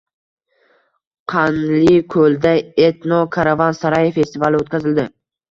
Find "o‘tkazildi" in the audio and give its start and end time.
4.65-5.09